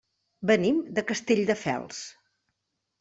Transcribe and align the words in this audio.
Venim 0.51 0.79
de 0.99 1.03
Castelldefels. 1.11 2.01